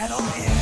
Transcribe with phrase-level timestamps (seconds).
[0.00, 0.59] settle in.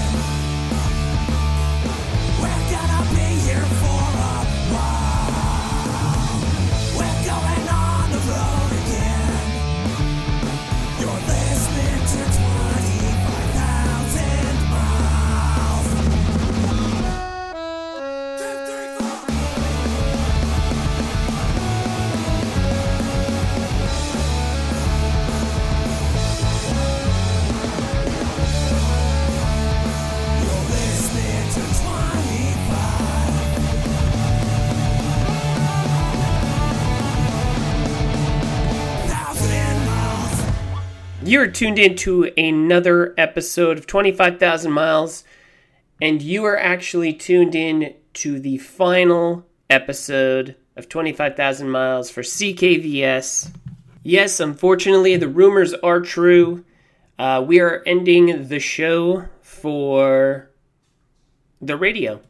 [41.29, 45.25] You're tuned into another episode of 25,000 Miles,
[46.01, 53.51] and you are actually tuned in to the final episode of 25,000 Miles for CKVS.
[54.03, 56.65] Yes, unfortunately, the rumors are true.
[57.19, 60.51] Uh, we are ending the show for
[61.61, 62.23] the radio.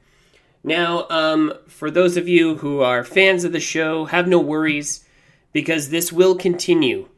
[0.65, 5.05] Now, um, for those of you who are fans of the show, have no worries
[5.53, 7.09] because this will continue.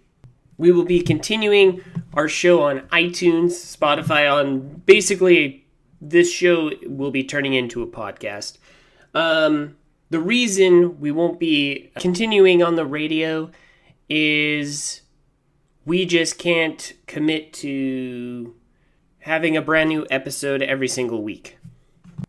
[0.60, 5.66] We will be continuing our show on iTunes, Spotify, on basically
[6.02, 8.58] this show will be turning into a podcast.
[9.14, 9.78] Um,
[10.10, 13.50] the reason we won't be continuing on the radio
[14.10, 15.00] is
[15.86, 18.54] we just can't commit to
[19.20, 21.56] having a brand new episode every single week.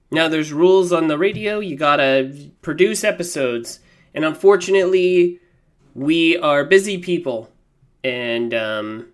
[0.10, 1.60] Now, there's rules on the radio.
[1.60, 3.82] You gotta produce episodes.
[4.14, 5.42] And unfortunately,
[5.94, 7.51] we are busy people.
[8.04, 9.08] And um,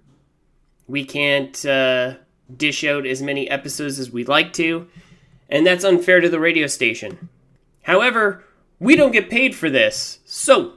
[0.87, 2.15] we can't uh,
[2.55, 4.87] dish out as many episodes as we'd like to.
[5.49, 7.29] And that's unfair to the radio station.
[7.83, 8.43] However,
[8.79, 10.19] we don't get paid for this.
[10.25, 10.73] So,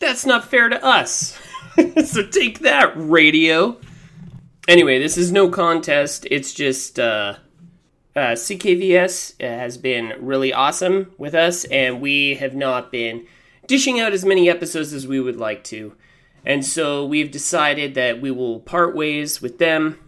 [0.00, 1.38] that's not fair to us.
[2.04, 3.78] so take that, radio.
[4.66, 6.26] Anyway, this is no contest.
[6.30, 7.36] It's just uh,
[8.16, 13.26] uh, CKVS has been really awesome with us, and we have not been
[13.66, 15.94] dishing out as many episodes as we would like to.
[16.44, 19.98] And so we've decided that we will part ways with them.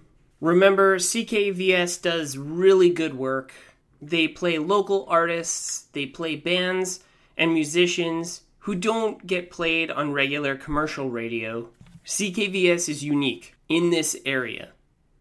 [0.41, 3.53] Remember, CKVS does really good work.
[4.01, 7.01] They play local artists, they play bands
[7.37, 11.69] and musicians who don't get played on regular commercial radio.
[12.05, 14.71] CKVS is unique in this area.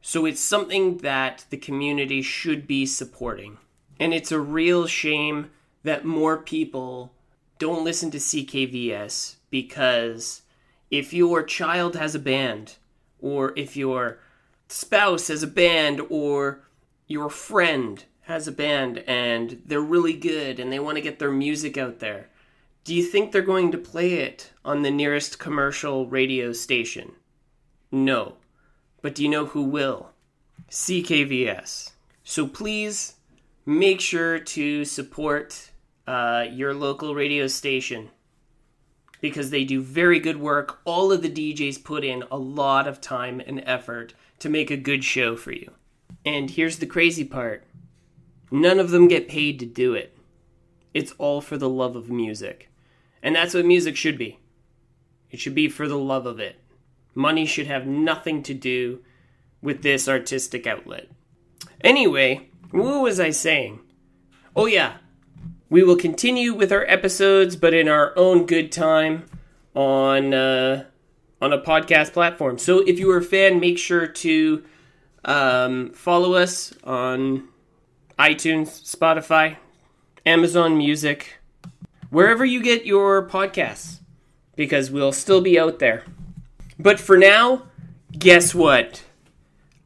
[0.02, 3.58] So it's something that the community should be supporting.
[4.00, 5.52] And it's a real shame
[5.84, 7.14] that more people
[7.60, 10.42] don't listen to CKVS because
[10.92, 12.76] if your child has a band,
[13.20, 14.20] or if your
[14.68, 16.62] spouse has a band, or
[17.08, 21.32] your friend has a band and they're really good and they want to get their
[21.32, 22.30] music out there,
[22.84, 27.14] do you think they're going to play it on the nearest commercial radio station?
[27.92, 28.36] No.
[29.02, 30.12] But do you know who will?
[30.70, 31.92] CKVS.
[32.24, 33.16] So please
[33.66, 35.72] make sure to support
[36.08, 38.10] uh, your local radio station
[39.22, 40.80] because they do very good work.
[40.84, 44.78] All of the DJs put in a lot of time and effort to make a
[44.78, 45.72] good show for you.
[46.26, 47.64] And here's the crazy part
[48.52, 50.18] none of them get paid to do it.
[50.94, 52.70] It's all for the love of music.
[53.24, 54.40] And that's what music should be.
[55.30, 56.58] It should be for the love of it.
[57.16, 59.00] Money should have nothing to do
[59.62, 61.08] with this artistic outlet.
[61.82, 63.80] Anyway, what was I saying?
[64.56, 64.98] Oh, yeah.
[65.72, 69.26] We will continue with our episodes, but in our own good time
[69.74, 70.84] on uh,
[71.42, 72.58] on a podcast platform.
[72.58, 74.66] So if you are a fan, make sure to
[75.24, 77.48] um, follow us on
[78.20, 79.56] iTunes, Spotify,
[80.26, 81.38] Amazon Music,
[82.10, 84.02] wherever you get your podcasts,
[84.58, 86.04] because we'll still be out there.
[86.78, 87.68] But for now,
[88.12, 89.06] guess what?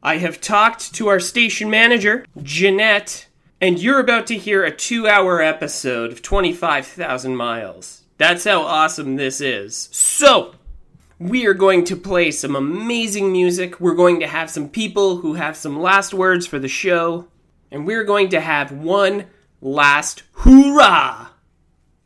[0.02, 3.25] I have talked to our station manager, Jeanette,
[3.60, 8.02] and you're about to hear a two hour episode of 25,000 Miles.
[8.18, 9.88] That's how awesome this is.
[9.92, 10.54] So,
[11.18, 13.80] we are going to play some amazing music.
[13.80, 17.28] We're going to have some people who have some last words for the show.
[17.70, 19.26] And we're going to have one
[19.60, 21.30] last hoorah!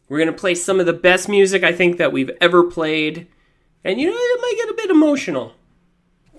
[0.09, 3.29] We're going to play some of the best music I think that we've ever played.
[3.85, 5.55] And you know, it might get a bit emotional.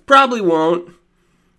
[0.05, 0.93] Probably won't.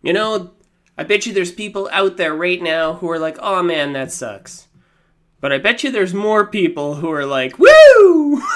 [0.03, 0.53] You know,
[0.97, 4.13] I bet you there's people out there right now who are like, oh man, that
[4.13, 4.69] sucks.
[5.41, 8.43] But I bet you there's more people who are like, woo!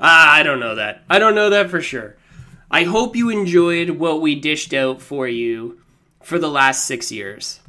[0.00, 1.02] Ah, I don't know that.
[1.10, 2.16] I don't know that for sure.
[2.70, 5.80] I hope you enjoyed what we dished out for you
[6.22, 7.60] for the last six years.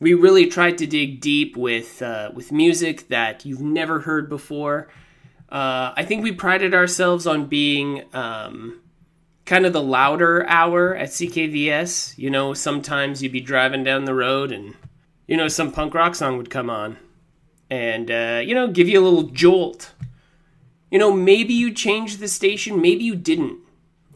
[0.00, 4.88] We really tried to dig deep with uh, with music that you've never heard before.
[5.50, 8.80] Uh, I think we prided ourselves on being um,
[9.46, 12.18] kind of the louder hour at CKVS.
[12.18, 14.74] You know, sometimes you'd be driving down the road and,
[15.26, 16.98] you know, some punk rock song would come on
[17.70, 19.92] and, uh, you know, give you a little jolt.
[20.90, 23.60] You know, maybe you changed the station, maybe you didn't.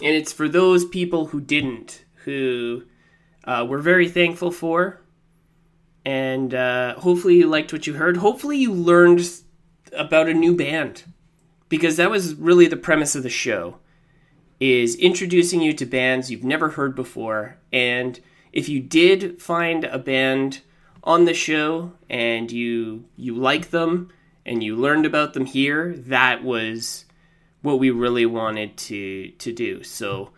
[0.03, 2.85] And it's for those people who didn't, who
[3.45, 5.01] uh, we're very thankful for.
[6.05, 8.17] And uh, hopefully you liked what you heard.
[8.17, 9.29] Hopefully you learned
[9.93, 11.05] about a new band
[11.69, 13.77] because that was really the premise of the show
[14.61, 17.57] is introducing you to bands you've never heard before.
[17.73, 18.21] And
[18.53, 20.61] if you did find a band
[21.03, 24.11] on the show and you you like them
[24.45, 27.07] and you learned about them here that was
[27.63, 29.83] what we really wanted to to do.
[29.83, 30.31] So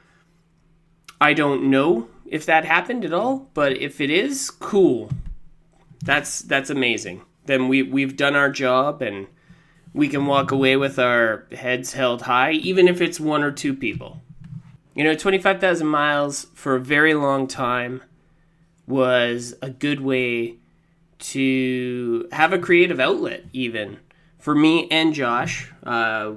[1.20, 5.10] i don't know if that happened at all but if it is cool.
[6.04, 7.22] That's that's amazing.
[7.46, 9.26] Then we we've done our job and
[9.94, 13.74] we can walk away with our heads held high, even if it's one or two
[13.74, 14.20] people.
[14.94, 18.02] You know, 25,000 miles for a very long time
[18.86, 20.56] was a good way
[21.18, 23.98] to have a creative outlet, even
[24.38, 25.70] for me and Josh.
[25.82, 26.32] Uh,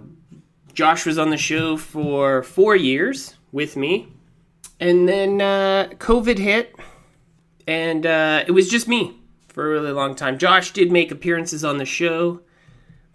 [0.74, 4.08] Josh was on the show for four years with me,
[4.80, 6.76] and then uh, COVID hit,
[7.66, 10.38] and uh, it was just me for a really long time.
[10.38, 12.42] Josh did make appearances on the show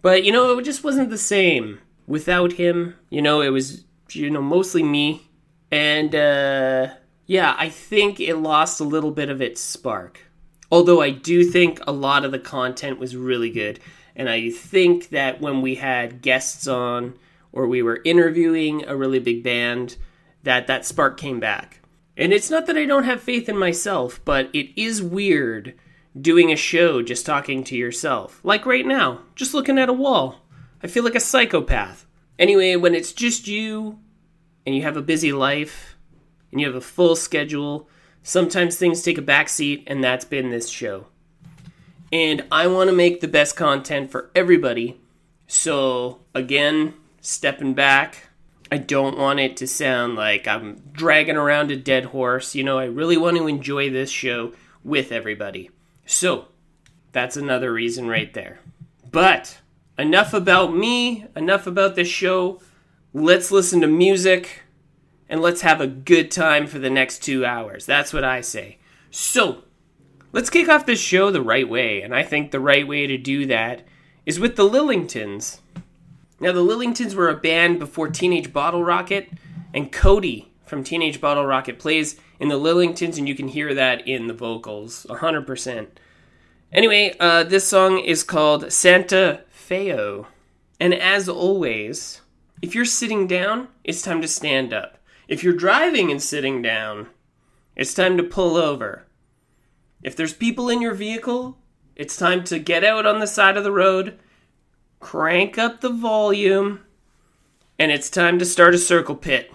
[0.03, 2.95] but, you know, it just wasn't the same without him.
[3.09, 5.29] You know, it was, you know, mostly me.
[5.71, 6.95] And, uh,
[7.27, 10.21] yeah, I think it lost a little bit of its spark.
[10.73, 13.81] Although I do think a lot of the content was really good.
[14.17, 17.15] And I think that when we had guests on
[17.53, 19.97] or we were interviewing a really big band,
[20.43, 21.81] that that spark came back.
[22.17, 25.75] And it's not that I don't have faith in myself, but it is weird
[26.19, 28.41] doing a show just talking to yourself.
[28.43, 30.43] Like right now, just looking at a wall.
[30.83, 32.07] I feel like a psychopath.
[32.39, 33.99] Anyway, when it's just you
[34.65, 35.97] and you have a busy life
[36.51, 37.89] and you have a full schedule,
[38.23, 41.07] sometimes things take a backseat, and that's been this show.
[42.13, 45.01] And I want to make the best content for everybody.
[45.47, 48.31] So, again, stepping back,
[48.73, 52.55] I don't want it to sound like I'm dragging around a dead horse.
[52.55, 55.71] You know, I really want to enjoy this show with everybody.
[56.11, 56.47] So,
[57.13, 58.59] that's another reason right there.
[59.09, 59.59] But
[59.97, 62.61] enough about me, enough about this show.
[63.15, 64.63] Let's listen to music
[65.29, 67.87] and let's have a good time for the next two hours.
[67.87, 68.79] That's what I say.
[69.13, 69.63] So,
[70.33, 72.03] let's kick off this show the right way.
[72.03, 73.87] And I think the right way to do that
[74.27, 75.61] is with the Lillingtons.
[76.41, 79.29] Now, the Lillingtons were a band before Teenage Bottlerocket,
[79.73, 84.27] and Kody from Teenage Bottlerocket plays in the Lillingtons, and you can hear that in
[84.27, 85.89] the vocals 100%.
[86.73, 90.27] Anyway, uh, this song is called Santa Feo.
[90.81, 92.23] And as always,
[92.63, 94.97] if you're sitting down, it's time to stand up.
[95.29, 97.09] If you're driving and sitting down,
[97.77, 99.05] it's time to pull over.
[100.03, 101.59] If there's people in your vehicle,
[101.95, 104.19] it's time to get out on the side of the road,
[104.99, 106.81] crank up the volume,
[107.79, 109.53] and it's time to start a circle pit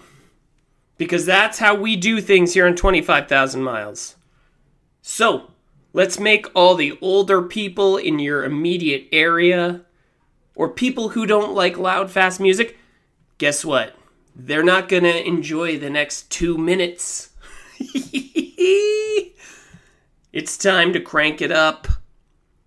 [0.98, 4.16] because that's how we do things here in 25,000 miles.
[5.02, 5.50] So,
[5.92, 9.82] let's make all the older people in your immediate area
[10.54, 12.78] or people who don't like loud, fast music,
[13.38, 13.94] guess what?
[14.34, 17.30] They're not going to enjoy the next two minutes.
[20.32, 21.88] it's time to crank it up.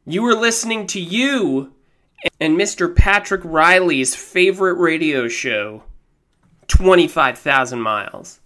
[0.05, 1.73] You are listening to you
[2.39, 2.95] and Mr.
[2.95, 5.83] Patrick Riley's favorite radio show.
[6.69, 8.39] 25,000 miles.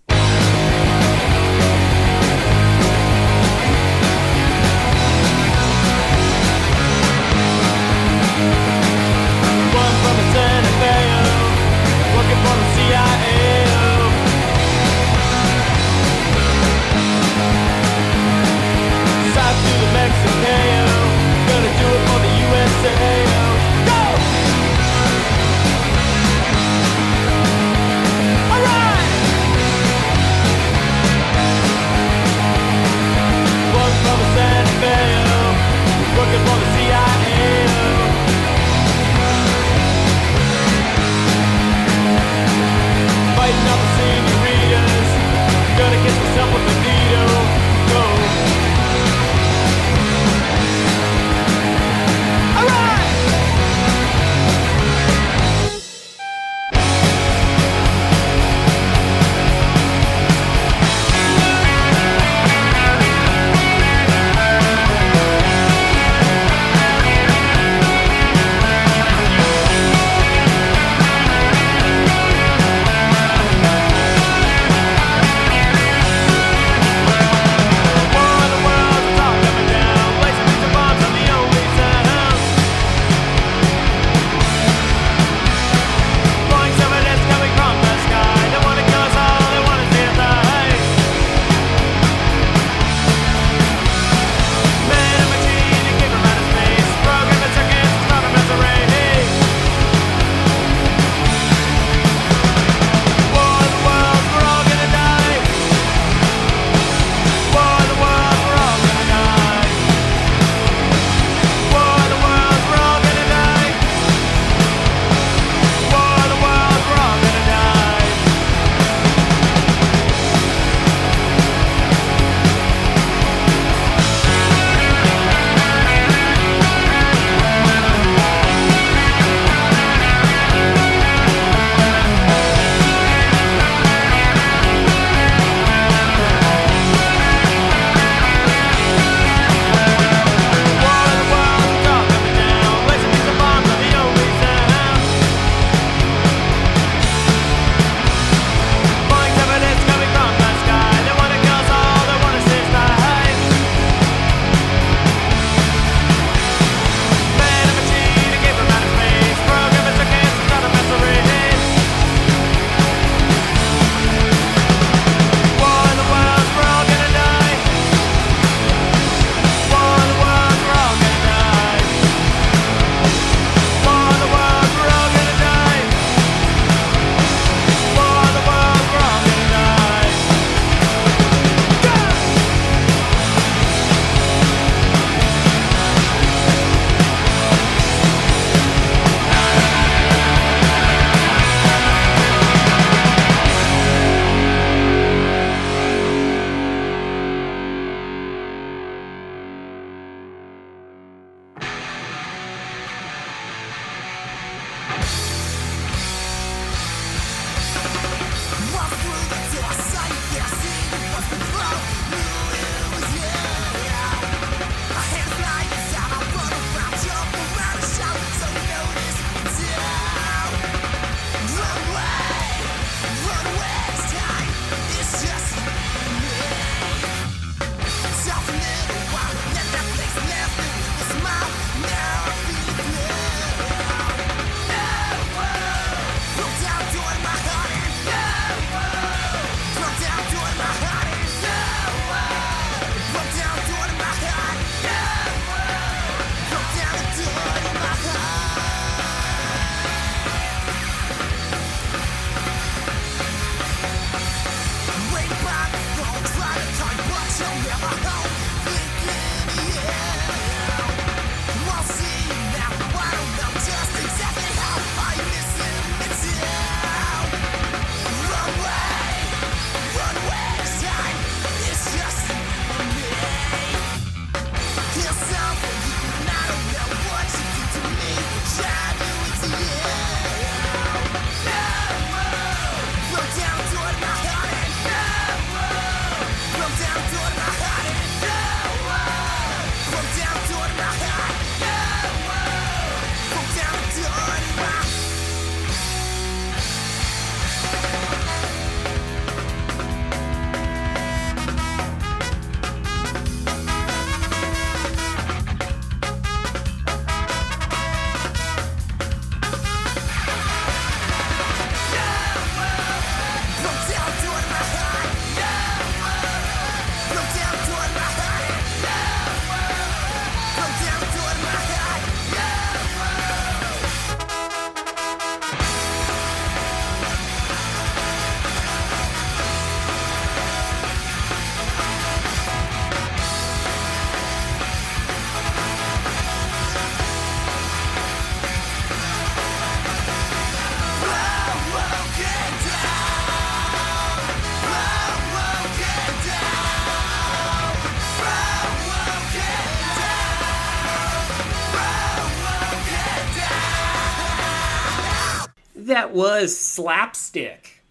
[356.14, 357.82] Was Slapstick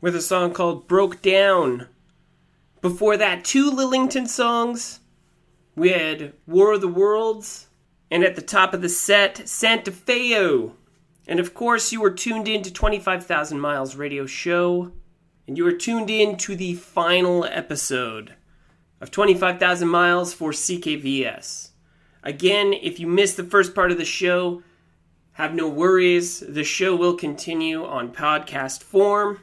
[0.00, 1.88] with a song called Broke Down.
[2.80, 5.00] Before that, two Lillington songs.
[5.74, 7.66] We had War of the Worlds,
[8.08, 10.76] and at the top of the set, Santa Feo.
[11.26, 14.92] And of course, you were tuned in to 25,000 Miles Radio Show,
[15.48, 18.34] and you were tuned in to the final episode
[19.00, 21.70] of 25,000 Miles for CKVS.
[22.22, 24.62] Again, if you missed the first part of the show,
[25.36, 26.40] have no worries.
[26.40, 29.40] The show will continue on podcast form,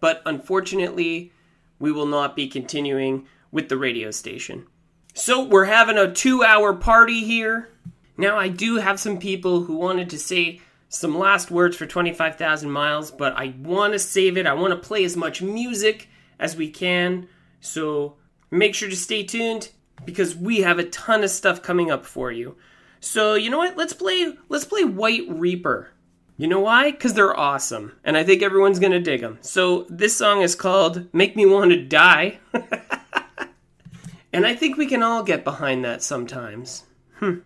[0.00, 1.30] but unfortunately,
[1.78, 4.66] we will not be continuing with the radio station.
[5.14, 7.68] So, we're having a two hour party here.
[8.16, 12.68] Now, I do have some people who wanted to say some last words for 25,000
[12.68, 14.48] miles, but I want to save it.
[14.48, 16.08] I want to play as much music
[16.40, 17.28] as we can.
[17.60, 18.16] So,
[18.50, 19.70] make sure to stay tuned
[20.04, 22.56] because we have a ton of stuff coming up for you.
[23.00, 23.76] So you know what?
[23.76, 24.34] Let's play.
[24.48, 25.90] Let's play White Reaper.
[26.36, 26.90] You know why?
[26.90, 29.38] Because they're awesome, and I think everyone's gonna dig them.
[29.40, 32.38] So this song is called "Make Me Want to Die,"
[34.32, 36.84] and I think we can all get behind that sometimes.
[37.16, 37.40] Hmm.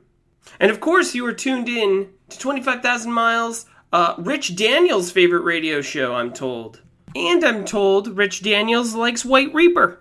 [0.60, 5.10] And of course, you are tuned in to Twenty Five Thousand Miles, uh, Rich Daniels'
[5.10, 6.14] favorite radio show.
[6.14, 6.80] I'm told,
[7.16, 10.00] and I'm told Rich Daniels likes White Reaper.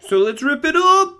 [0.00, 1.15] So let's rip it up.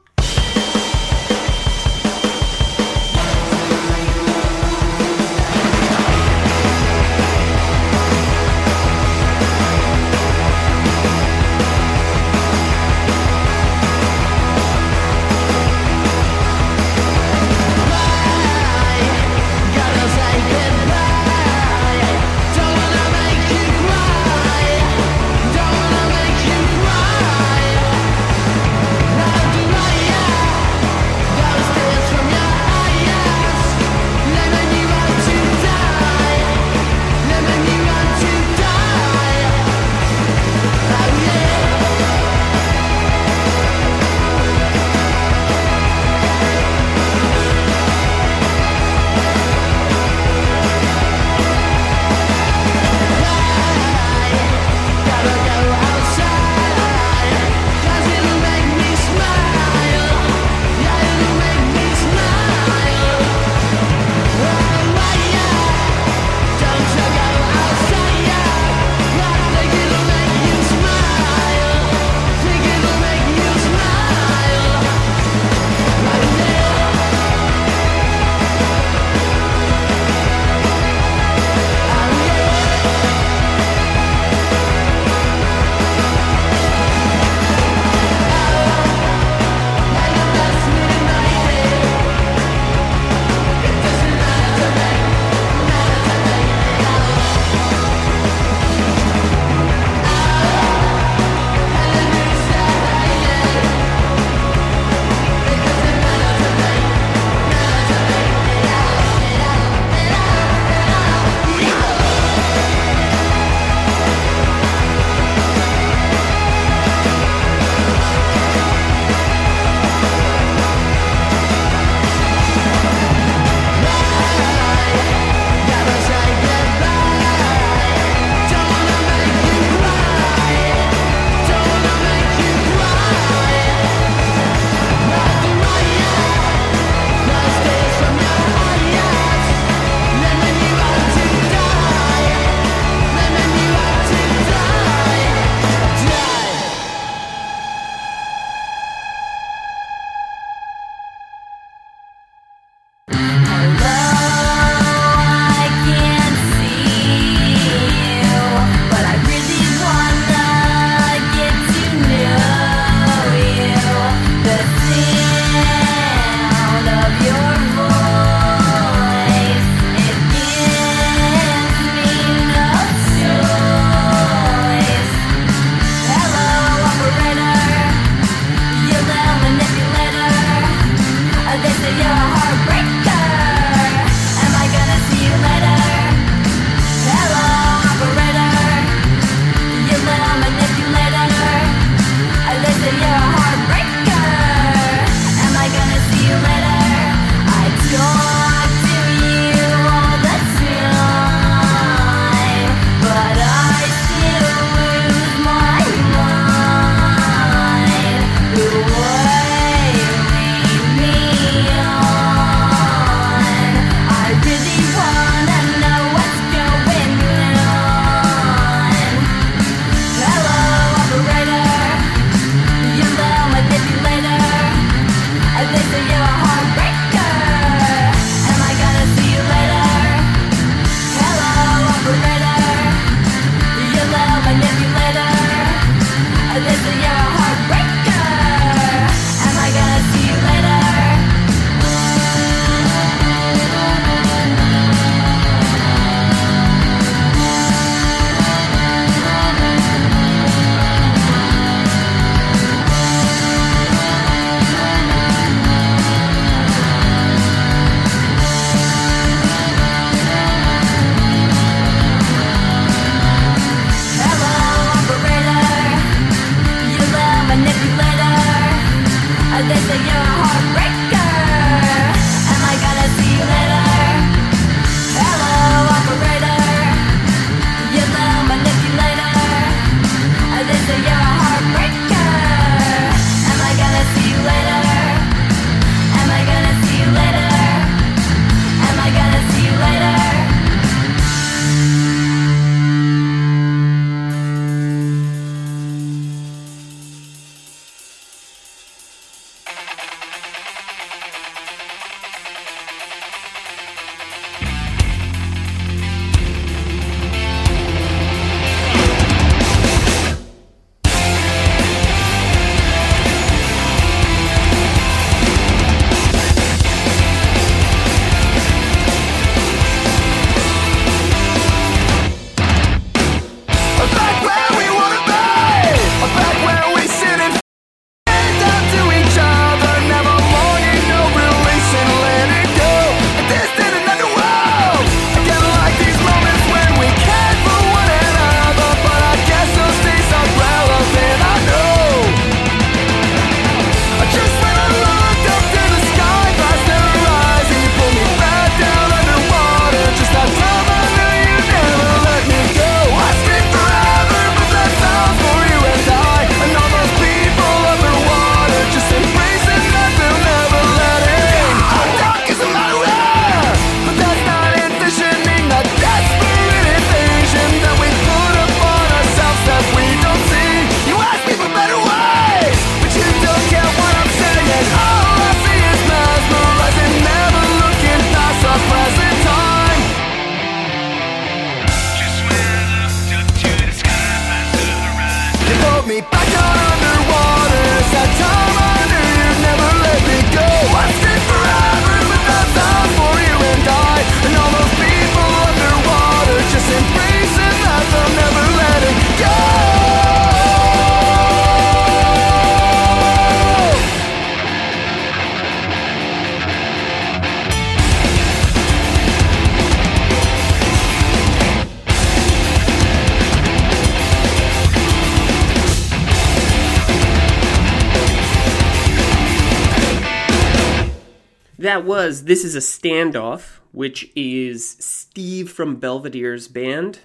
[421.86, 427.20] That was This is a Standoff, which is Steve from Belvedere's band,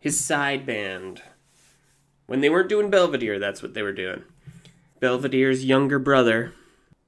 [0.00, 1.22] his side band.
[2.26, 4.24] When they weren't doing Belvedere, that's what they were doing.
[5.00, 6.54] Belvedere's younger brother,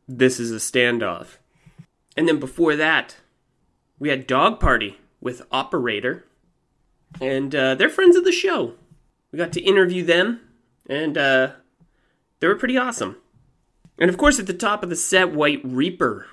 [0.06, 1.38] This is a Standoff.
[2.16, 3.16] And then before that,
[3.98, 6.24] we had Dog Party with Operator,
[7.20, 8.74] and uh, they're friends of the show.
[9.32, 10.40] We got to interview them,
[10.88, 11.50] and uh,
[12.38, 13.16] they were pretty awesome.
[13.98, 16.28] And of course, at the top of the set, White Reaper.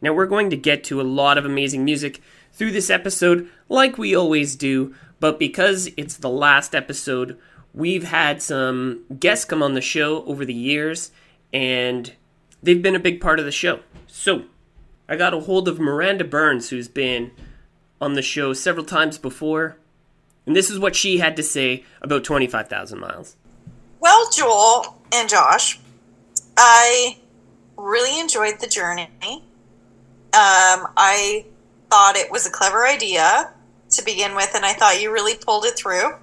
[0.00, 2.20] Now, we're going to get to a lot of amazing music
[2.52, 7.38] through this episode, like we always do, but because it's the last episode,
[7.74, 11.10] we've had some guests come on the show over the years,
[11.52, 12.12] and
[12.62, 13.80] they've been a big part of the show.
[14.06, 14.44] So,
[15.08, 17.30] I got a hold of Miranda Burns, who's been
[18.00, 19.76] on the show several times before,
[20.44, 23.36] and this is what she had to say about 25,000 miles.
[24.00, 25.80] Well, Joel and Josh,
[26.56, 27.18] I
[27.76, 29.10] really enjoyed the journey.
[30.36, 31.46] Um, I
[31.88, 33.54] thought it was a clever idea
[33.90, 36.14] to begin with, and I thought you really pulled it through.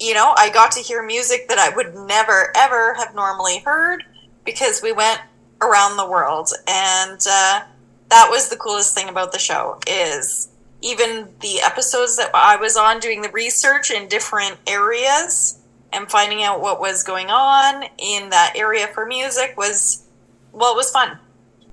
[0.00, 4.04] You know, I got to hear music that I would never, ever have normally heard
[4.46, 5.20] because we went
[5.60, 7.60] around the world, and uh,
[8.08, 9.80] that was the coolest thing about the show.
[9.86, 10.48] Is
[10.80, 15.58] even the episodes that I was on doing the research in different areas
[15.92, 20.04] and finding out what was going on in that area for music was
[20.52, 21.18] well, it was fun.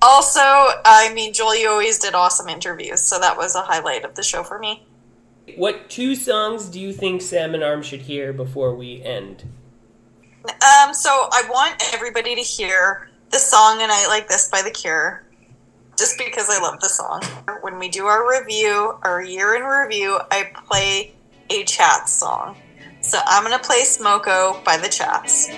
[0.06, 4.14] Also, I mean, Joel, you always did awesome interviews, so that was a highlight of
[4.16, 4.82] the show for me.
[5.56, 9.44] What two songs do you think Sam and Arm should hear before we end?
[10.44, 14.70] Um, so I want everybody to hear the song "A Night Like This" by The
[14.70, 15.24] Cure,
[15.98, 17.22] just because I love the song.
[17.62, 21.14] When we do our review, our year in review, I play
[21.48, 22.58] a chat song.
[23.00, 25.48] So I'm gonna play "Smoko" by the Chats.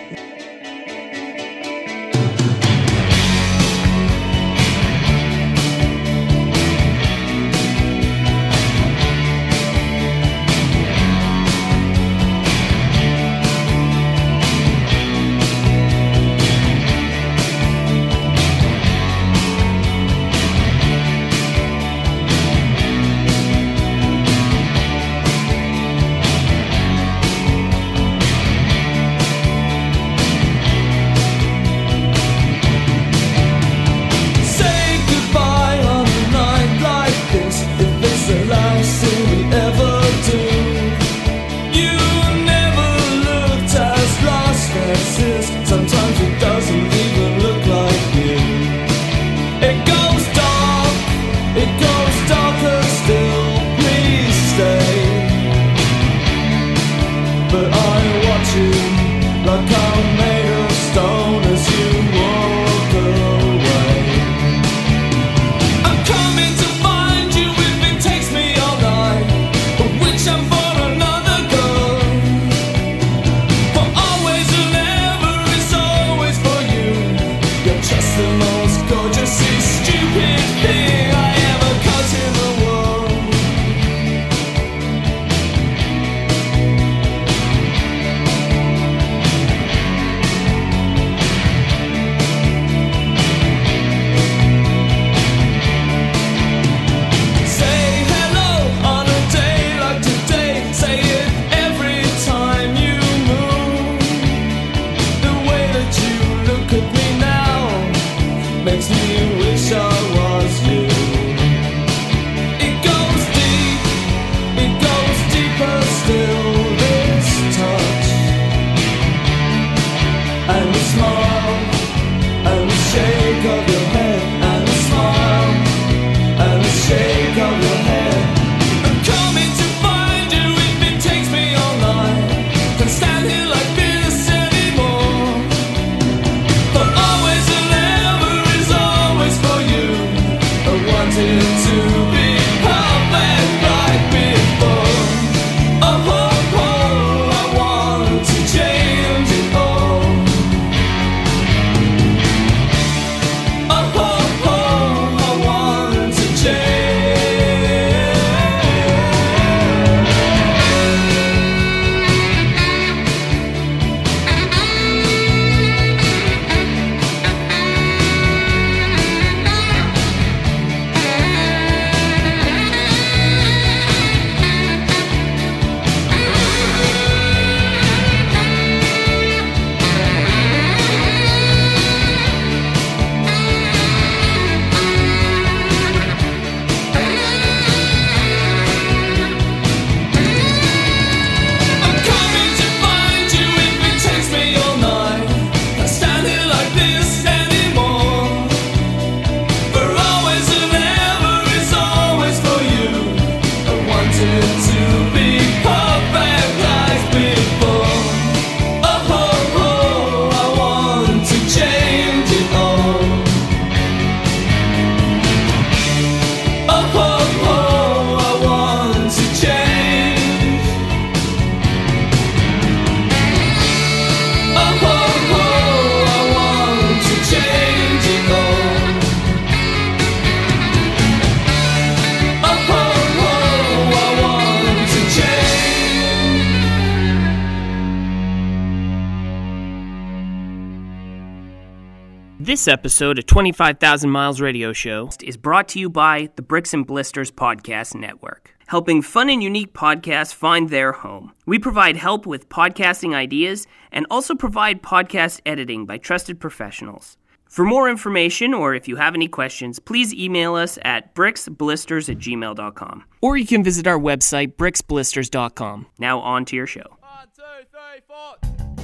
[242.66, 246.84] This episode of 25,000 Miles Radio Show is brought to you by the Bricks and
[246.84, 251.32] Blisters Podcast Network, helping fun and unique podcasts find their home.
[251.46, 257.16] We provide help with podcasting ideas and also provide podcast editing by trusted professionals.
[257.48, 262.18] For more information or if you have any questions, please email us at bricksblisters at
[262.18, 263.04] gmail.com.
[263.22, 265.86] Or you can visit our website, bricksblisters.com.
[266.00, 266.98] Now on to your show.
[266.98, 268.75] One, two, three, four.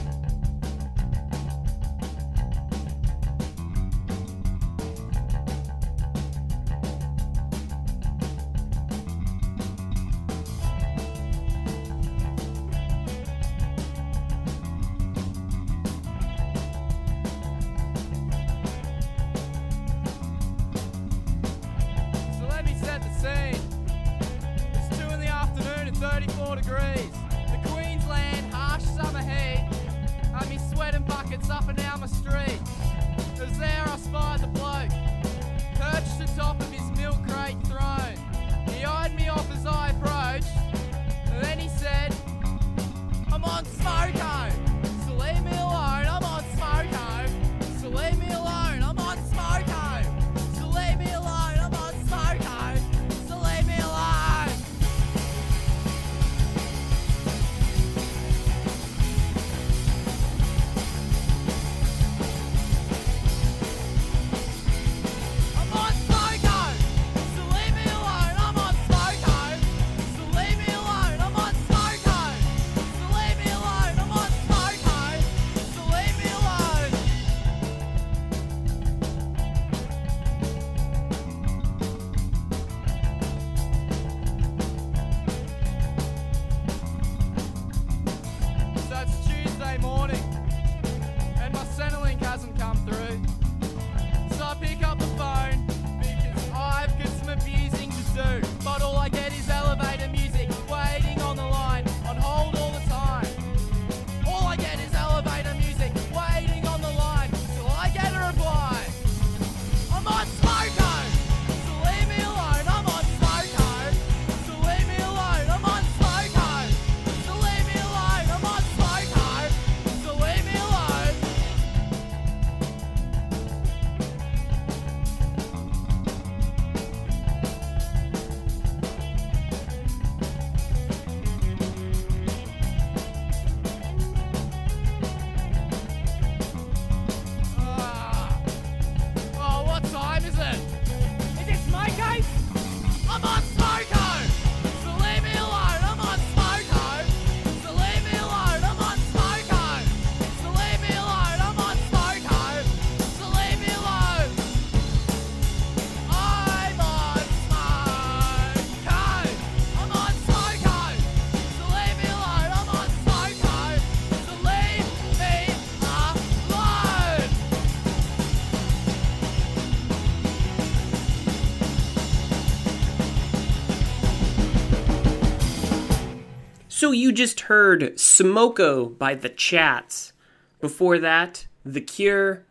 [177.03, 180.13] You just heard Smoko by The Chats.
[180.61, 182.45] Before that, The Cure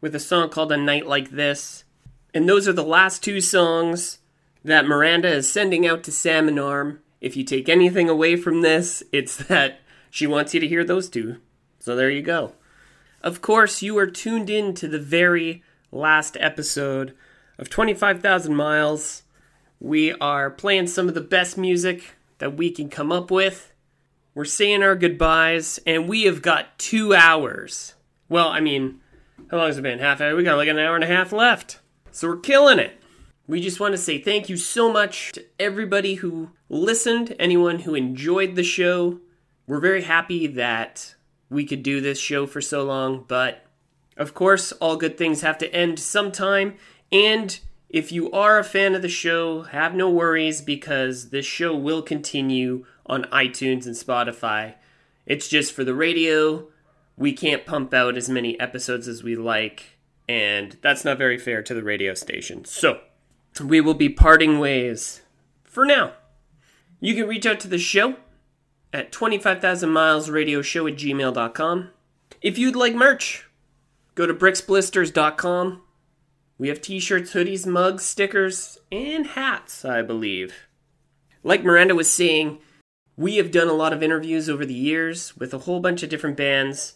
[0.00, 1.84] with a song called A Night Like This.
[2.34, 4.18] And those are the last two songs
[4.64, 6.98] that Miranda is sending out to Salmon Arm.
[7.20, 9.78] If you take anything away from this, it's that
[10.10, 11.36] she wants you to hear those two.
[11.78, 12.54] So there you go.
[13.22, 15.62] Of course, you are tuned in to the very
[15.92, 17.14] last episode
[17.56, 19.22] of 25,000 Miles.
[19.78, 23.71] We are playing some of the best music that we can come up with.
[24.34, 27.94] We're saying our goodbyes, and we have got two hours.
[28.28, 29.00] Well, I mean,
[29.50, 29.98] how long has it been?
[29.98, 30.36] Half an hour?
[30.36, 31.80] We got like an hour and a half left.
[32.10, 32.98] So we're killing it.
[33.46, 37.94] We just want to say thank you so much to everybody who listened, anyone who
[37.94, 39.18] enjoyed the show.
[39.66, 41.14] We're very happy that
[41.50, 43.66] we could do this show for so long, but
[44.16, 46.76] of course, all good things have to end sometime.
[47.10, 47.58] And
[47.90, 52.00] if you are a fan of the show, have no worries because this show will
[52.00, 54.74] continue on iTunes and Spotify.
[55.26, 56.68] It's just for the radio.
[57.16, 61.62] We can't pump out as many episodes as we like, and that's not very fair
[61.62, 62.64] to the radio station.
[62.64, 63.00] So,
[63.62, 65.22] we will be parting ways
[65.62, 66.12] for now.
[67.00, 68.16] You can reach out to the show
[68.92, 71.90] at 25,000milesradioshow at gmail.com.
[72.40, 73.48] If you'd like merch,
[74.14, 75.82] go to bricksblisters.com.
[76.58, 80.54] We have t shirts, hoodies, mugs, stickers, and hats, I believe.
[81.42, 82.58] Like Miranda was saying,
[83.16, 86.08] we have done a lot of interviews over the years with a whole bunch of
[86.08, 86.94] different bands,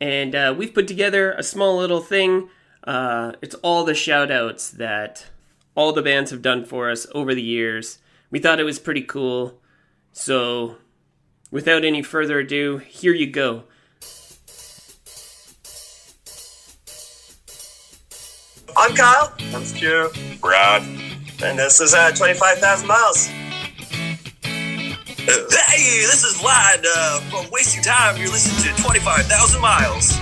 [0.00, 2.48] and uh, we've put together a small little thing.
[2.84, 5.26] Uh, it's all the shout outs that
[5.74, 7.98] all the bands have done for us over the years.
[8.30, 9.60] We thought it was pretty cool.
[10.12, 10.76] So,
[11.50, 13.64] without any further ado, here you go.
[18.76, 19.34] I'm Kyle.
[19.54, 20.08] I'm Stu.
[20.40, 20.82] Brad.
[21.42, 23.30] And this is uh, 25,000 Miles.
[25.20, 28.16] Hey, this is Lad uh, from Wasting Time.
[28.16, 30.12] You're listening to 25,000 Miles.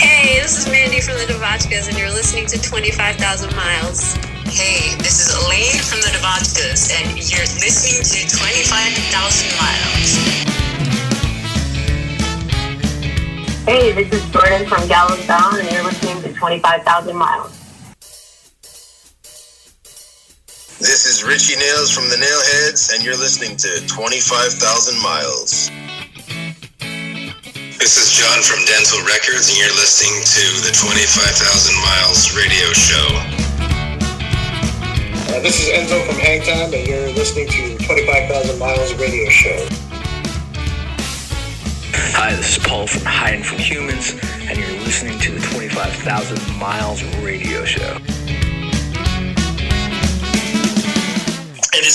[0.00, 4.14] Hey, this is Mandy from the Devotchkas, and you're listening to 25,000 Miles.
[4.48, 10.16] Hey, this is Elaine from the Devotchkas, and you're listening to 25,000 Miles.
[13.66, 17.61] Hey, this is Jordan from Gallows Bound, and you're listening to 25,000 Miles.
[20.82, 24.58] This is Richie Nails from the Nailheads, and you're listening to 25,000
[24.98, 25.70] Miles.
[27.78, 31.38] This is John from Dental Records, and you're listening to the 25,000
[31.86, 33.06] Miles radio show.
[35.30, 39.68] Uh, this is Enzo from Hangtime, and you're listening to 25,000 Miles radio show.
[42.18, 44.16] Hi, this is Paul from Hiding from Humans,
[44.50, 48.21] and you're listening to the 25,000 Miles radio show.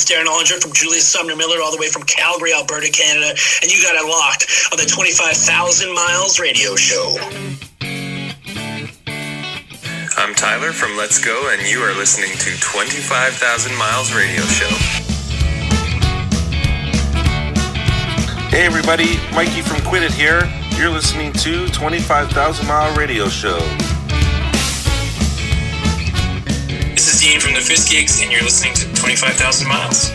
[0.07, 3.83] Darren Ollinger from Julius Sumner Miller, all the way from Calgary, Alberta, Canada, and you
[3.83, 7.17] got it locked on the 25,000 Miles radio show.
[10.17, 14.73] I'm Tyler from Let's Go, and you are listening to 25,000 Miles Radio Show.
[18.47, 20.41] Hey everybody, Mikey from Quit It here.
[20.77, 23.59] You're listening to 25,000 Mile Radio Show.
[27.27, 30.07] This from the Fist Gigs, and you're listening to 25,000 Miles.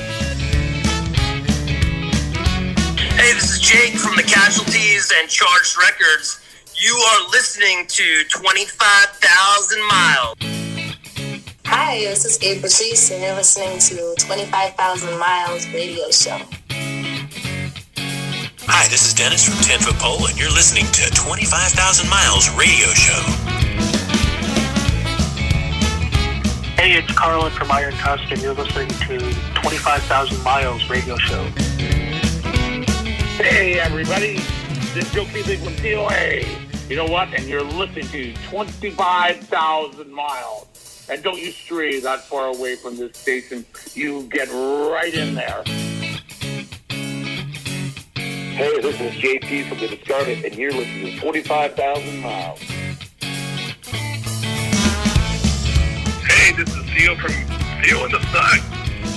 [3.21, 6.41] Hey, this is Jake from the Casualties and Charged Records.
[6.75, 10.37] You are listening to 25,000 Miles.
[11.67, 16.41] Hi, this is Gabe Batiste, and you're listening to 25,000 Miles radio show.
[18.65, 22.89] Hi, this is Dennis from 10 Foot Pole, and you're listening to 25,000 Miles radio
[22.95, 23.62] show.
[26.83, 29.19] Hey, it's Carlin from Iron Tusk, and you're listening to
[29.55, 31.45] 25,000 Miles radio show.
[33.39, 34.39] Hey, everybody.
[34.93, 36.45] This is Joe Keithley from DOA.
[36.91, 37.33] You know what?
[37.35, 41.07] And you're listening to 25,000 Miles.
[41.09, 43.65] And don't you stray that far away from this station.
[43.95, 45.63] You get right in there.
[48.57, 52.72] Hey, this is JP from the Discarded, and you're listening to 25,000 Miles.
[56.53, 57.33] Hey, this is Theo from
[57.81, 58.61] Theo and the Sun,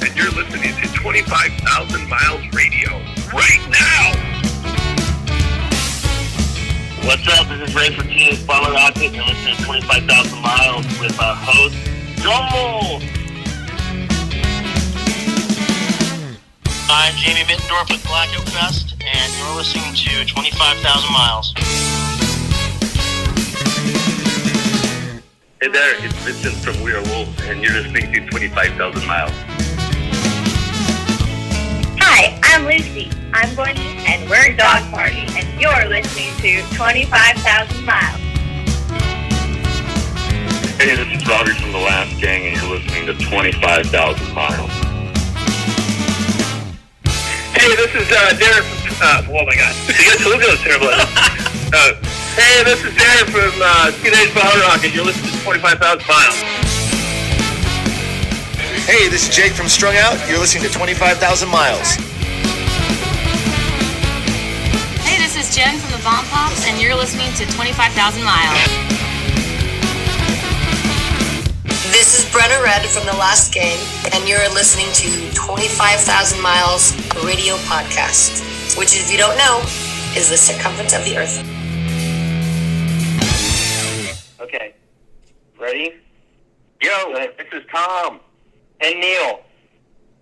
[0.01, 2.91] and you're listening to 25,000 Miles Radio
[3.33, 4.15] right now.
[7.03, 7.49] What's up?
[7.49, 11.75] This is Ray from Teenage Bottlerocket, and you're listening to 25,000 Miles with our host,
[12.23, 13.01] Joel.
[16.89, 21.53] I'm Jamie Mittendorf with Black Oak Fest, and you're listening to 25,000 Miles.
[25.65, 29.31] Hey there, it's Vincent from Werewolf, and you're listening to 25,000 Miles.
[31.97, 33.09] Hi, I'm Lucy.
[33.33, 38.21] I'm Bonnie, and we're Dog Party, and you're listening to 25,000 Miles.
[40.77, 43.89] Hey, this is Robbie from The Last Gang, and you're listening to 25,000
[44.35, 44.69] Miles.
[47.57, 49.01] Hey, this is uh, Darren from.
[49.01, 50.93] Uh, oh my God, you guys look at those terrible.
[50.93, 51.97] uh,
[52.37, 56.41] hey, this is Darren from uh, Teenage Bottle Rock, and you're listening to 25,000 Miles.
[58.85, 60.17] Hey, this is Jake from Strung Out.
[60.27, 61.95] You're listening to 25,000 Miles.
[65.05, 68.57] Hey, this is Jen from the Bomb Pops, and you're listening to 25,000 Miles.
[71.93, 73.77] This is Brenna Red from The Last Gang,
[74.13, 78.41] and you're listening to 25,000 Miles Radio Podcast,
[78.77, 79.61] which, if you don't know,
[80.17, 81.37] is the circumference of the Earth.
[84.41, 84.73] Okay.
[85.59, 85.93] Ready?
[86.81, 88.19] Yo, this is Tom.
[88.81, 89.41] And Neil.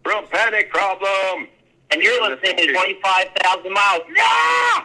[0.03, 1.47] From Panic Problem.
[1.91, 4.01] And you're listening to 25,000 miles.
[4.15, 4.83] Yeah!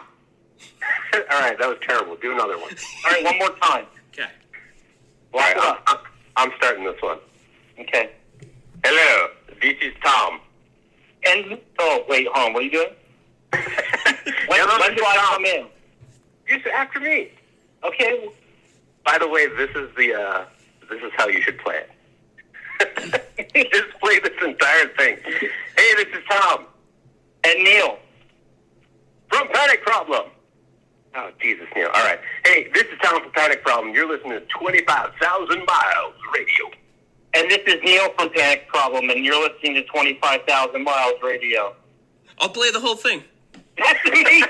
[1.31, 2.15] All right, that was terrible.
[2.17, 2.71] Do another one.
[3.05, 3.85] All right, one more time.
[4.13, 4.29] Okay.
[5.33, 5.97] All right, I'm, I'm,
[6.35, 7.19] I'm starting this one.
[7.79, 8.11] Okay.
[8.83, 9.27] Hello,
[9.61, 10.39] this is Tom.
[11.27, 12.53] And, oh, wait, hold on.
[12.53, 12.87] What are you doing?
[13.51, 13.61] when
[14.59, 15.33] Hello, when do is I Tom.
[15.35, 15.65] come in?
[16.47, 17.31] Just after me.
[17.83, 18.29] Okay.
[19.09, 20.45] By the way, this is the uh,
[20.87, 21.89] this is how you should play it.
[23.73, 25.17] Just play this entire thing.
[25.25, 26.65] Hey, this is Tom.
[27.43, 27.97] And Neil.
[29.29, 30.29] From Panic Problem.
[31.15, 31.87] Oh, Jesus, Neil.
[31.87, 32.19] All right.
[32.45, 33.95] Hey, this is Tom from Panic Problem.
[33.95, 36.69] You're listening to 25,000 Miles Radio.
[37.33, 41.75] And this is Neil from Panic Problem, and you're listening to 25,000 Miles Radio.
[42.37, 43.23] I'll play the whole thing.
[43.75, 44.43] That's me!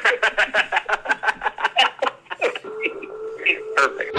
[3.77, 4.18] Perfect.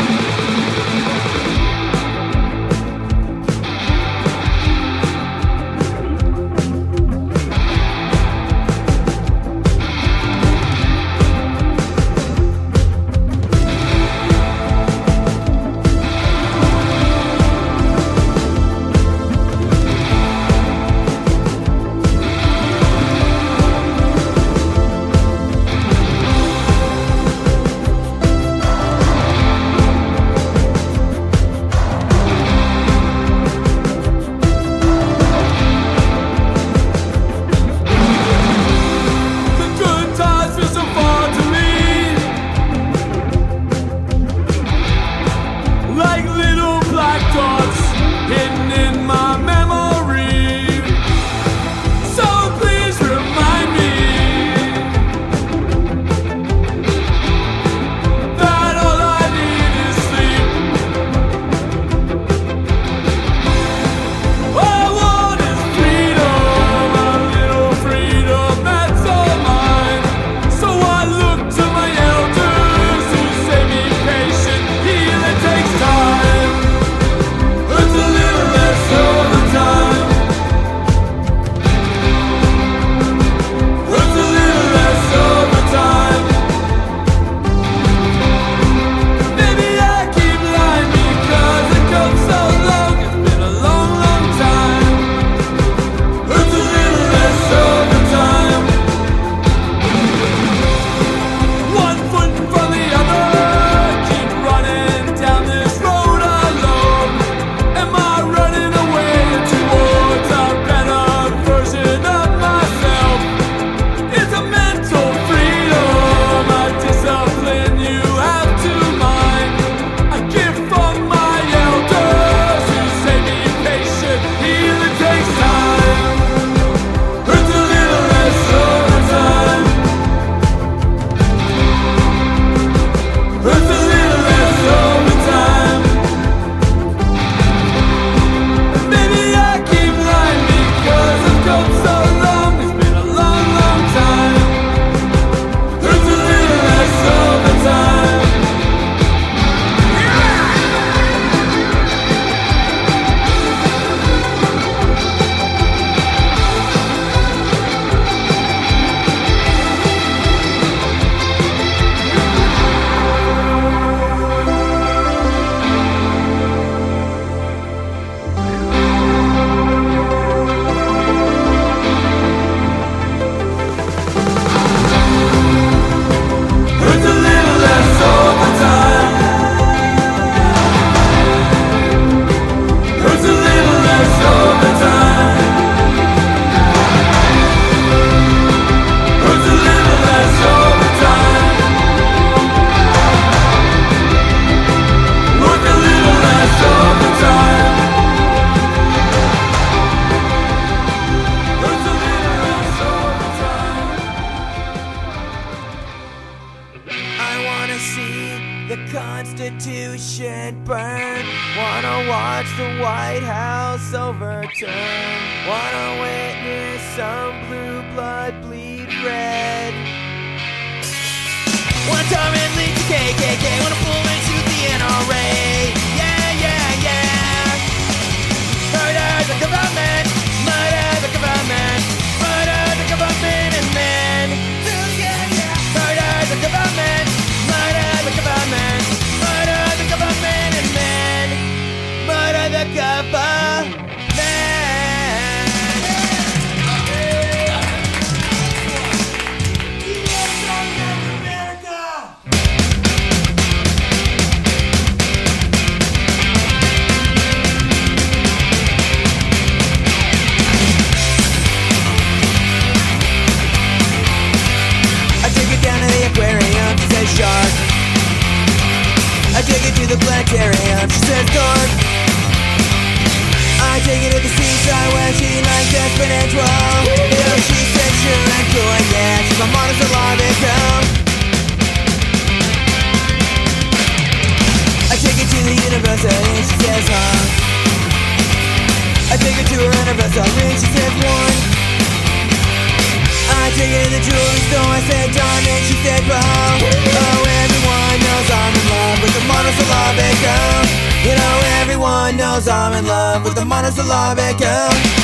[303.91, 305.00] With the monosyllabic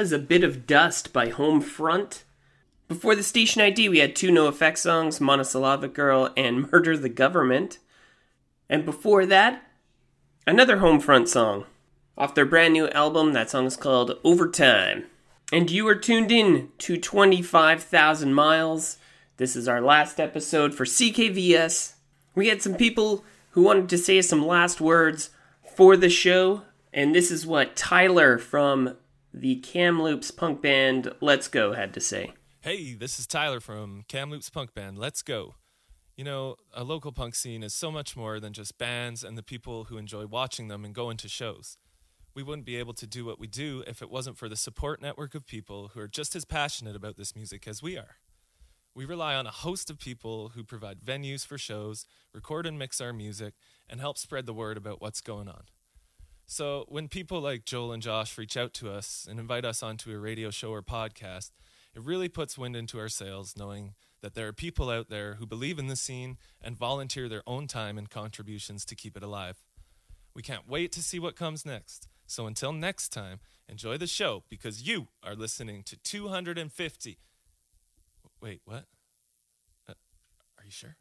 [0.00, 2.24] was A Bit of Dust by Homefront.
[2.88, 7.78] Before the station ID, we had two NOFX songs, Monosyllabic Girl and Murder the Government.
[8.68, 9.62] And before that,
[10.48, 11.66] another Homefront song.
[12.18, 15.04] Off their brand new album, that song is called Overtime.
[15.52, 18.96] And you are tuned in to 25,000 Miles.
[19.36, 21.92] This is our last episode for CKVS.
[22.34, 25.30] We had some people who wanted to say some last words
[25.76, 28.96] for the show, and this is what Tyler from
[29.34, 32.32] the Kamloops punk band Let's Go had to say.
[32.60, 35.56] Hey, this is Tyler from Kamloops punk band Let's Go.
[36.16, 39.42] You know, a local punk scene is so much more than just bands and the
[39.42, 41.76] people who enjoy watching them and going to shows.
[42.32, 45.02] We wouldn't be able to do what we do if it wasn't for the support
[45.02, 48.18] network of people who are just as passionate about this music as we are.
[48.94, 53.00] We rely on a host of people who provide venues for shows, record and mix
[53.00, 53.54] our music,
[53.90, 55.64] and help spread the word about what's going on.
[56.46, 60.12] So, when people like Joel and Josh reach out to us and invite us onto
[60.12, 61.50] a radio show or podcast,
[61.94, 65.46] it really puts wind into our sails knowing that there are people out there who
[65.46, 69.64] believe in the scene and volunteer their own time and contributions to keep it alive.
[70.34, 72.08] We can't wait to see what comes next.
[72.26, 77.18] So until next time, enjoy the show because you are listening to 250.
[78.40, 78.84] Wait, what?
[79.88, 79.92] Uh,
[80.58, 80.96] are you sure?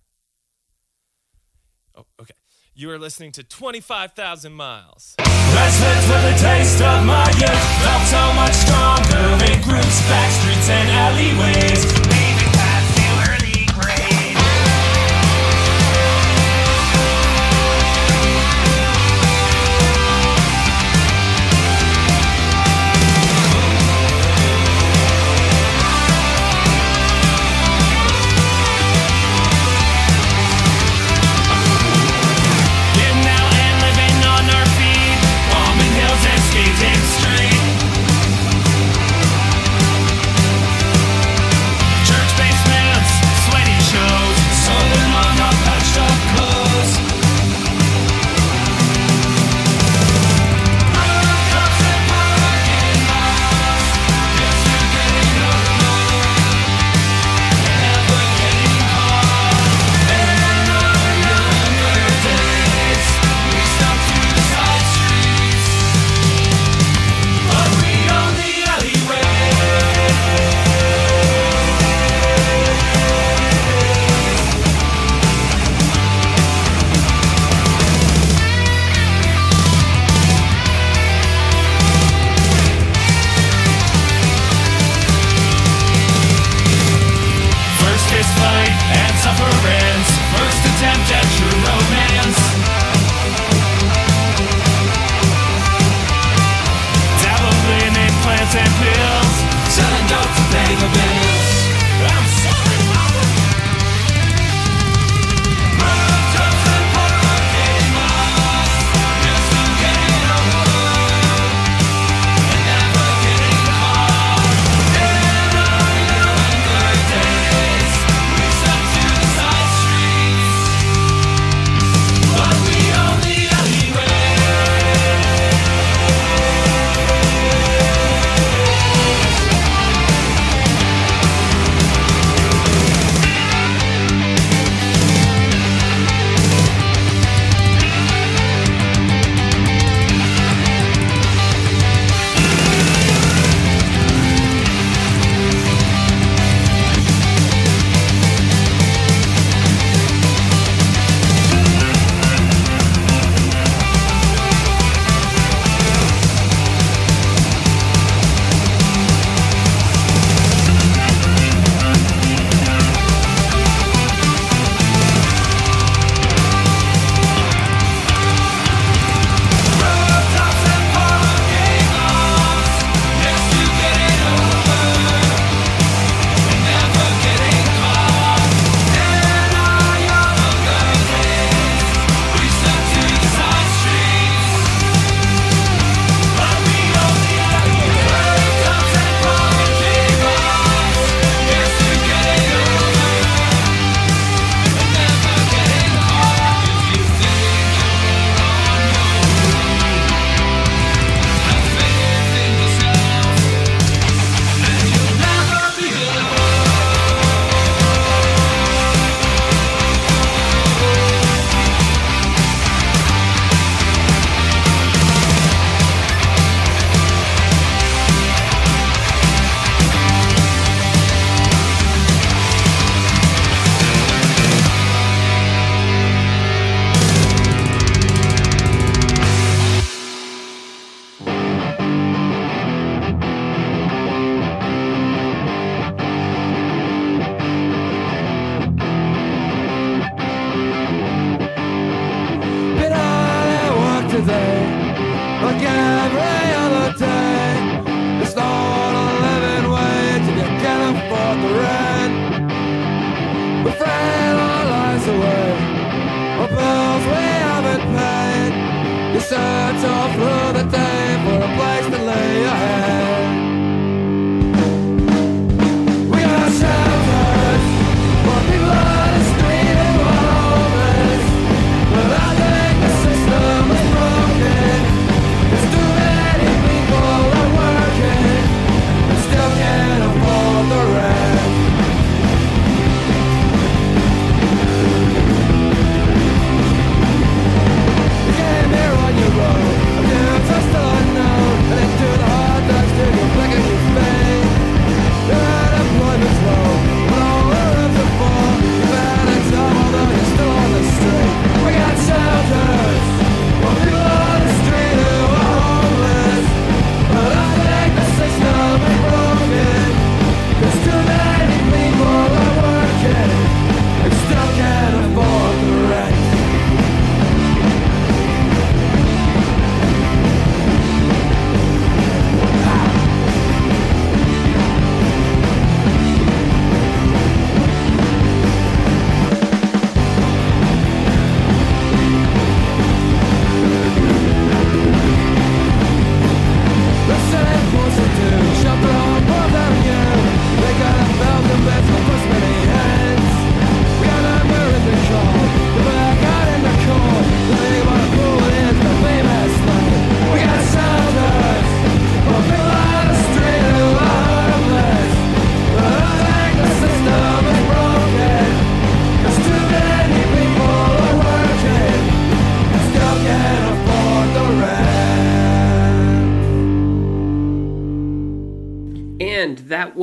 [1.96, 2.36] Oh, okay.
[2.76, 5.14] You are listening to 25,000 Miles.
[5.20, 7.64] Let's live for the taste of my youth.
[7.84, 12.13] Felt so much stronger in groups, back streets, and alleyways.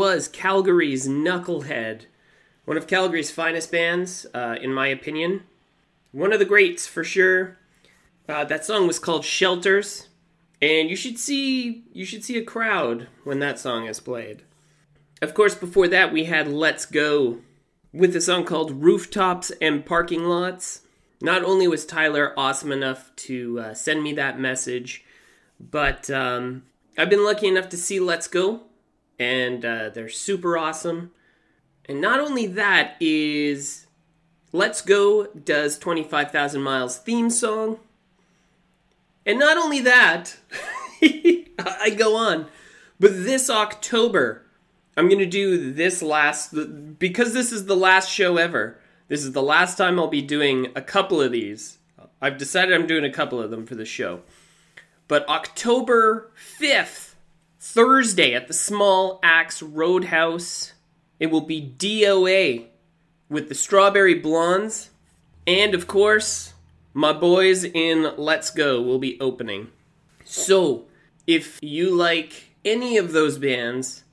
[0.00, 2.06] Was Calgary's Knucklehead,
[2.64, 5.42] one of Calgary's finest bands, uh, in my opinion.
[6.10, 7.58] One of the greats for sure.
[8.26, 10.08] Uh, that song was called Shelters,
[10.62, 14.40] and you should see you should see a crowd when that song is played.
[15.20, 17.40] Of course, before that we had Let's Go
[17.92, 20.80] with a song called Rooftops and Parking Lots.
[21.20, 25.04] Not only was Tyler awesome enough to uh, send me that message,
[25.60, 26.62] but um,
[26.96, 28.62] I've been lucky enough to see Let's Go,
[29.20, 31.12] and uh, they're super awesome.
[31.84, 33.86] And not only that is
[34.52, 37.78] Let's Go does 25,000 Miles theme song.
[39.26, 40.38] And not only that,
[41.02, 42.46] I go on,
[42.98, 44.46] but this October,
[44.96, 46.54] I'm going to do this last,
[46.98, 48.78] because this is the last show ever.
[49.08, 51.78] This is the last time I'll be doing a couple of these.
[52.22, 54.22] I've decided I'm doing a couple of them for the show.
[55.06, 57.09] But October 5th,
[57.60, 60.72] Thursday at the Small Axe Roadhouse,
[61.18, 62.68] it will be DOA
[63.28, 64.88] with the Strawberry Blondes.
[65.46, 66.54] And of course,
[66.94, 69.68] my boys in Let's Go will be opening.
[70.24, 70.86] So,
[71.26, 74.04] if you like any of those bands,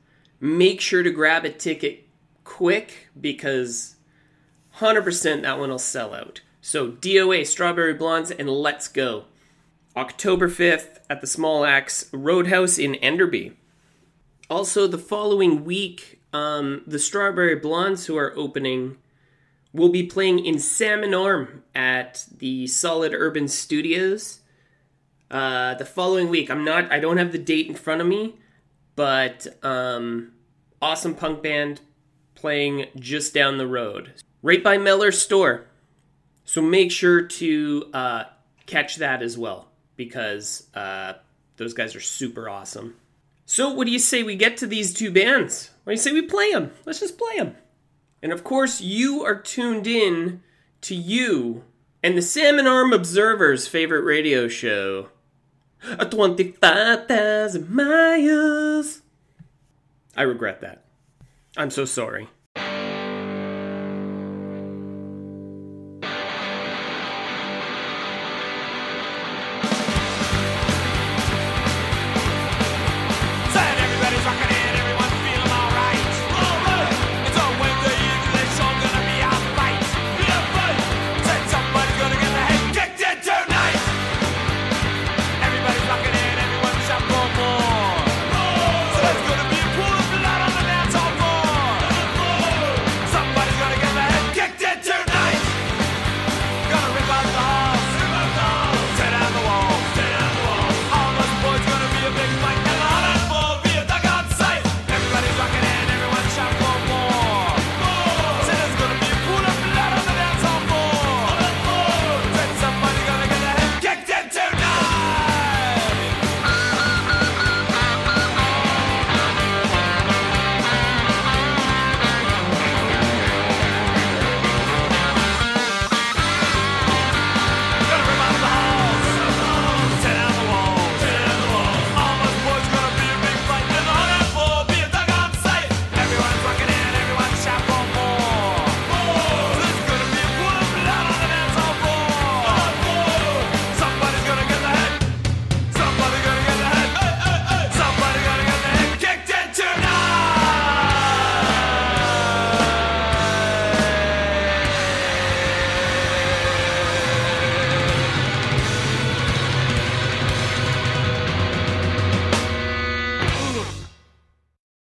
[0.41, 2.05] make sure to grab a ticket
[2.43, 3.95] quick because
[4.79, 6.41] 100% that one will sell out.
[6.59, 9.25] So, DOA, Strawberry Blondes, and Let's Go.
[9.97, 13.53] October 5th at the Small Axe Roadhouse in Enderby.
[14.47, 18.97] Also, the following week, um, the Strawberry Blondes, who are opening,
[19.73, 24.41] will be playing in Salmon Arm at the Solid Urban Studios.
[25.31, 28.35] Uh, the following week, I'm not, I don't have the date in front of me,
[28.95, 30.31] but um,
[30.79, 31.81] awesome punk band
[32.35, 35.65] playing just down the road, right by Meller's store.
[36.45, 38.23] So make sure to uh,
[38.67, 39.66] catch that as well
[39.97, 41.13] because uh,
[41.57, 42.95] those guys are super awesome.
[43.45, 45.71] So, what do you say we get to these two bands?
[45.83, 46.71] What do you say we play them?
[46.85, 47.57] Let's just play them.
[48.21, 50.41] And of course, you are tuned in
[50.81, 51.63] to you
[52.03, 55.09] and the Salmon Arm Observer's favorite radio show.
[55.99, 59.01] A 25,000 miles.
[60.15, 60.83] I regret that.
[61.55, 62.29] I'm so sorry.